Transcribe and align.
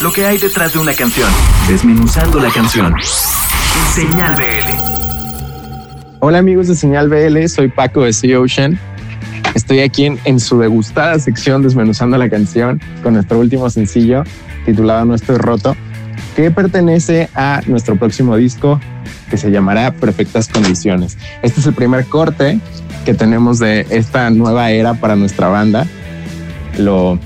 lo 0.00 0.12
que 0.12 0.24
hay 0.24 0.38
detrás 0.38 0.72
de 0.72 0.78
una 0.78 0.94
canción, 0.94 1.28
desmenuzando 1.68 2.40
la 2.40 2.50
canción. 2.50 2.94
Señal 3.94 4.34
BL. 4.34 6.16
Hola 6.20 6.38
amigos 6.38 6.68
de 6.68 6.74
Señal 6.74 7.10
BL, 7.10 7.46
soy 7.48 7.68
Paco 7.68 8.04
de 8.04 8.12
Sea 8.14 8.40
Ocean. 8.40 8.78
Estoy 9.54 9.80
aquí 9.80 10.06
en, 10.06 10.40
su 10.40 10.58
degustada 10.58 11.18
sección 11.18 11.62
desmenuzando 11.62 12.16
la 12.16 12.30
canción 12.30 12.80
con 13.02 13.14
nuestro 13.14 13.38
último 13.38 13.68
sencillo 13.68 14.24
titulado 14.64 15.04
No 15.04 15.14
estoy 15.14 15.36
roto, 15.36 15.76
que 16.34 16.50
pertenece 16.50 17.28
a 17.34 17.60
nuestro 17.66 17.96
próximo 17.96 18.36
disco 18.36 18.80
que 19.28 19.36
se 19.36 19.50
llamará 19.50 19.92
Perfectas 19.92 20.48
Condiciones. 20.48 21.18
Este 21.42 21.60
es 21.60 21.66
el 21.66 21.74
primer 21.74 22.06
corte 22.06 22.58
que 23.04 23.12
tenemos 23.12 23.58
de 23.58 23.86
esta 23.90 24.30
nueva 24.30 24.70
era 24.70 24.94
para 24.94 25.14
nuestra 25.14 25.48
banda. 25.48 25.86
Lo 26.78 27.18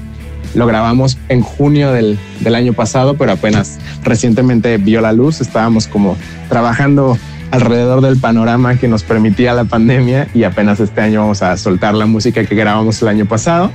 lo 0.54 0.66
grabamos 0.66 1.18
en 1.28 1.40
junio 1.40 1.92
del, 1.92 2.18
año 2.54 2.72
pasado, 2.72 3.14
pero 3.14 3.32
apenas 3.32 3.78
recientemente 4.02 4.76
vio 4.78 5.00
la 5.00 5.12
luz. 5.12 5.40
Estábamos 5.40 5.88
como 5.88 6.16
trabajando 6.48 7.18
alrededor 7.50 8.00
del 8.00 8.18
panorama 8.18 8.76
que 8.76 8.88
nos 8.88 9.02
permitía 9.02 9.54
la 9.54 9.64
pandemia 9.64 10.28
y 10.34 10.44
apenas 10.44 10.80
este 10.80 11.00
año 11.00 11.20
vamos 11.20 11.42
a 11.42 11.56
soltar 11.56 11.94
la 11.94 12.06
música 12.06 12.44
que 12.44 12.54
grabamos 12.54 13.00
el 13.02 13.08
año 13.08 13.26
pasado. 13.26 13.70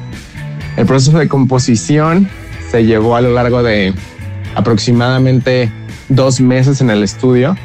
El 0.77 0.85
proceso 0.85 1.17
de 1.17 1.27
composición 1.27 2.29
se 2.71 2.85
llevó 2.85 3.15
a 3.15 3.21
lo 3.21 3.33
largo 3.33 3.63
de 3.63 3.93
aproximadamente 4.55 5.71
dos 6.09 6.41
meses 6.41 6.81
en 6.81 6.89
el 6.89 7.03
estudio 7.03 7.55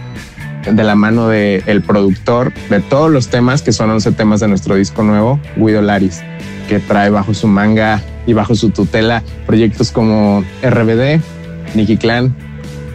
de 0.71 0.85
la 0.85 0.95
mano 0.95 1.29
del 1.29 1.63
el 1.67 1.83
productor 1.83 2.53
de 2.71 2.81
todos 2.81 3.11
los 3.11 3.29
temas, 3.29 3.63
que 3.63 3.73
son 3.73 3.91
11 3.91 4.13
temas 4.13 4.41
de 4.41 4.49
nuestro 4.49 4.77
disco 4.77 5.03
nuevo, 5.03 5.39
Guido 5.57 5.83
Laris, 5.83 6.23
que 6.69 6.79
trae 6.79 7.11
bajo 7.11 7.35
su 7.35 7.47
manga 7.47 8.03
y 8.27 8.33
bajo 8.33 8.55
su 8.55 8.71
tutela 8.71 9.23
proyectos 9.47 9.93
como 9.93 10.45
RBD, 10.63 11.21
Nicky 11.75 11.97
Clan, 11.97 12.35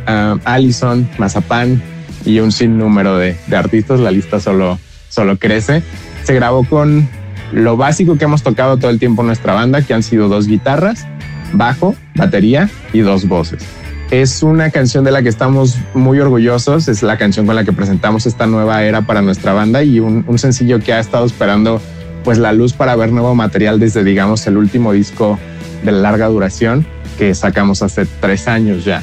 uh, 0.07 0.39
Allison, 0.45 1.09
Mazapán 1.17 1.81
y 2.25 2.39
un 2.39 2.51
sinnúmero 2.51 3.17
de, 3.17 3.35
de 3.47 3.55
artistas. 3.55 3.99
La 3.99 4.11
lista 4.11 4.39
solo, 4.39 4.79
solo 5.09 5.37
crece. 5.37 5.83
Se 6.23 6.33
grabó 6.33 6.63
con 6.63 7.07
lo 7.51 7.77
básico 7.77 8.17
que 8.17 8.25
hemos 8.25 8.43
tocado 8.43 8.77
todo 8.77 8.91
el 8.91 8.99
tiempo 8.99 9.21
en 9.21 9.27
nuestra 9.27 9.53
banda, 9.53 9.81
que 9.81 9.93
han 9.93 10.03
sido 10.03 10.27
dos 10.27 10.47
guitarras, 10.47 11.07
bajo, 11.53 11.95
batería 12.15 12.69
y 12.93 12.99
dos 12.99 13.27
voces. 13.27 13.63
Es 14.11 14.41
una 14.41 14.71
canción 14.71 15.03
de 15.03 15.11
la 15.11 15.21
que 15.21 15.29
estamos 15.29 15.77
muy 15.93 16.19
orgullosos, 16.19 16.87
es 16.87 17.03
la 17.03 17.17
canción 17.17 17.45
con 17.45 17.55
la 17.55 17.63
que 17.63 17.73
presentamos 17.73 18.25
esta 18.25 18.47
nueva 18.47 18.83
era 18.83 19.03
para 19.03 19.21
nuestra 19.21 19.53
banda 19.53 19.83
y 19.83 19.99
un 19.99 20.39
sencillo 20.39 20.79
que 20.79 20.93
ha 20.93 20.99
estado 20.99 21.27
esperando 21.27 21.79
pues 22.23 22.37
la 22.37 22.53
luz 22.53 22.73
para 22.73 22.95
ver 22.95 23.11
nuevo 23.11 23.35
material 23.35 23.79
desde, 23.79 24.03
digamos, 24.03 24.45
el 24.47 24.57
último 24.57 24.93
disco 24.93 25.39
de 25.83 25.91
larga 25.91 26.27
duración 26.27 26.85
que 27.17 27.33
sacamos 27.35 27.81
hace 27.81 28.05
tres 28.19 28.47
años 28.47 28.85
ya. 28.85 29.01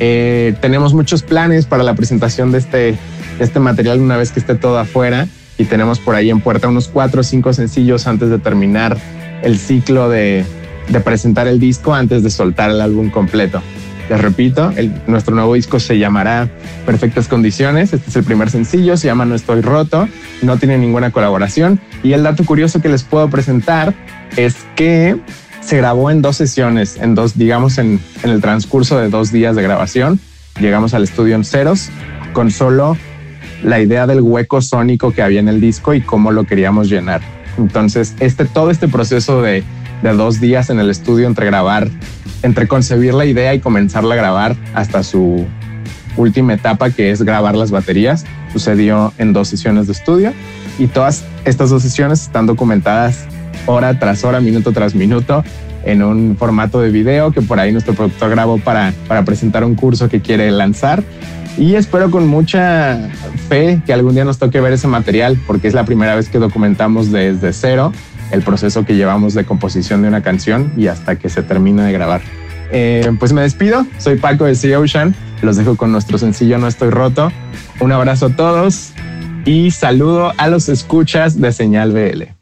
Eh, 0.00 0.54
tenemos 0.60 0.94
muchos 0.94 1.22
planes 1.22 1.66
para 1.66 1.82
la 1.82 1.94
presentación 1.94 2.52
de 2.52 2.58
este, 2.58 2.98
este 3.40 3.58
material 3.58 4.00
una 4.00 4.16
vez 4.16 4.30
que 4.30 4.40
esté 4.40 4.54
todo 4.54 4.78
afuera 4.78 5.26
y 5.58 5.64
tenemos 5.64 5.98
por 5.98 6.14
ahí 6.14 6.30
en 6.30 6.40
puerta 6.40 6.68
unos 6.68 6.88
cuatro 6.88 7.22
o 7.22 7.24
cinco 7.24 7.52
sencillos 7.52 8.06
antes 8.06 8.30
de 8.30 8.38
terminar 8.38 8.96
el 9.42 9.58
ciclo 9.58 10.08
de, 10.08 10.44
de 10.88 11.00
presentar 11.00 11.48
el 11.48 11.58
disco, 11.58 11.94
antes 11.94 12.22
de 12.22 12.30
soltar 12.30 12.70
el 12.70 12.80
álbum 12.80 13.10
completo. 13.10 13.60
Les 14.08 14.20
repito, 14.20 14.72
nuestro 15.06 15.34
nuevo 15.34 15.54
disco 15.54 15.78
se 15.78 15.98
llamará 15.98 16.48
Perfectas 16.86 17.28
Condiciones. 17.28 17.92
Este 17.92 18.08
es 18.08 18.16
el 18.16 18.24
primer 18.24 18.48
sencillo, 18.50 18.96
se 18.96 19.06
llama 19.06 19.26
No 19.26 19.34
Estoy 19.34 19.60
Roto, 19.60 20.08
no 20.40 20.56
tiene 20.56 20.78
ninguna 20.78 21.10
colaboración. 21.10 21.78
Y 22.02 22.12
el 22.12 22.22
dato 22.22 22.44
curioso 22.44 22.80
que 22.80 22.88
les 22.88 23.02
puedo 23.02 23.28
presentar 23.28 23.94
es 24.36 24.56
que 24.76 25.16
se 25.60 25.76
grabó 25.76 26.10
en 26.10 26.22
dos 26.22 26.36
sesiones, 26.36 26.96
en 26.96 27.14
dos, 27.14 27.36
digamos, 27.36 27.76
en, 27.76 28.00
en 28.22 28.30
el 28.30 28.40
transcurso 28.40 28.98
de 28.98 29.10
dos 29.10 29.30
días 29.30 29.54
de 29.56 29.62
grabación. 29.62 30.18
Llegamos 30.58 30.94
al 30.94 31.04
estudio 31.04 31.34
en 31.34 31.44
ceros 31.44 31.90
con 32.32 32.50
solo 32.50 32.96
la 33.62 33.80
idea 33.80 34.06
del 34.06 34.22
hueco 34.22 34.62
sónico 34.62 35.12
que 35.12 35.20
había 35.20 35.40
en 35.40 35.48
el 35.48 35.60
disco 35.60 35.92
y 35.92 36.00
cómo 36.00 36.32
lo 36.32 36.44
queríamos 36.44 36.88
llenar. 36.88 37.20
Entonces, 37.58 38.14
este, 38.20 38.46
todo 38.46 38.70
este 38.70 38.88
proceso 38.88 39.42
de, 39.42 39.64
de 40.02 40.12
dos 40.14 40.40
días 40.40 40.70
en 40.70 40.78
el 40.78 40.88
estudio 40.88 41.26
entre 41.26 41.44
grabar 41.44 41.90
entre 42.42 42.68
concebir 42.68 43.14
la 43.14 43.24
idea 43.24 43.54
y 43.54 43.60
comenzarla 43.60 44.14
a 44.14 44.16
grabar 44.16 44.56
hasta 44.74 45.02
su 45.02 45.46
última 46.16 46.54
etapa, 46.54 46.90
que 46.90 47.10
es 47.10 47.22
grabar 47.22 47.54
las 47.56 47.70
baterías, 47.70 48.24
sucedió 48.52 49.12
en 49.18 49.32
dos 49.32 49.48
sesiones 49.48 49.86
de 49.86 49.92
estudio 49.92 50.32
y 50.78 50.86
todas 50.86 51.24
estas 51.44 51.70
dos 51.70 51.82
sesiones 51.82 52.22
están 52.22 52.46
documentadas 52.46 53.26
hora 53.66 53.98
tras 53.98 54.24
hora, 54.24 54.40
minuto 54.40 54.72
tras 54.72 54.94
minuto, 54.94 55.44
en 55.84 56.02
un 56.02 56.36
formato 56.36 56.80
de 56.80 56.90
video 56.90 57.32
que 57.32 57.42
por 57.42 57.60
ahí 57.60 57.72
nuestro 57.72 57.94
productor 57.94 58.30
grabó 58.30 58.58
para, 58.58 58.92
para 59.06 59.24
presentar 59.24 59.64
un 59.64 59.74
curso 59.74 60.08
que 60.08 60.20
quiere 60.20 60.50
lanzar. 60.50 61.02
Y 61.56 61.74
espero 61.74 62.10
con 62.10 62.26
mucha 62.26 63.08
fe 63.48 63.82
que 63.84 63.92
algún 63.92 64.14
día 64.14 64.24
nos 64.24 64.38
toque 64.38 64.60
ver 64.60 64.72
ese 64.72 64.86
material, 64.86 65.38
porque 65.46 65.66
es 65.66 65.74
la 65.74 65.84
primera 65.84 66.14
vez 66.14 66.28
que 66.28 66.38
documentamos 66.38 67.10
desde 67.10 67.52
cero 67.52 67.92
el 68.30 68.42
proceso 68.42 68.84
que 68.84 68.96
llevamos 68.96 69.34
de 69.34 69.44
composición 69.44 70.02
de 70.02 70.08
una 70.08 70.22
canción 70.22 70.72
y 70.76 70.88
hasta 70.88 71.16
que 71.16 71.28
se 71.28 71.42
termina 71.42 71.86
de 71.86 71.92
grabar. 71.92 72.20
Eh, 72.70 73.10
pues 73.18 73.32
me 73.32 73.42
despido, 73.42 73.86
soy 73.98 74.16
Paco 74.16 74.44
de 74.44 74.54
Sea 74.54 74.78
Ocean, 74.78 75.14
los 75.42 75.56
dejo 75.56 75.76
con 75.76 75.92
nuestro 75.92 76.18
sencillo 76.18 76.58
No 76.58 76.66
Estoy 76.66 76.90
Roto. 76.90 77.32
Un 77.80 77.92
abrazo 77.92 78.26
a 78.26 78.30
todos 78.30 78.92
y 79.44 79.70
saludo 79.70 80.32
a 80.36 80.48
los 80.48 80.68
escuchas 80.68 81.40
de 81.40 81.52
Señal 81.52 81.92
BL. 81.92 82.37